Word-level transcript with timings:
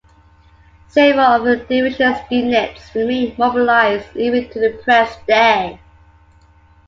Several 0.87 1.19
of 1.27 1.43
the 1.43 1.57
division's 1.57 2.17
units 2.31 2.89
remain 2.95 3.35
mobilized 3.37 4.17
even 4.17 4.49
to 4.49 4.59
the 4.59 4.81
present 4.83 5.27
day. 5.27 5.79